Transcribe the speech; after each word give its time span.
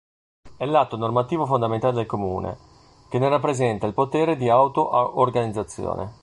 È 0.57 0.65
l'atto 0.65 0.97
normativo 0.97 1.45
fondamentale 1.45 1.93
del 1.93 2.05
Comune, 2.07 2.57
che 3.07 3.19
ne 3.19 3.29
rappresenta 3.29 3.85
il 3.85 3.93
potere 3.93 4.35
di 4.35 4.49
auto-organizzazione. 4.49 6.17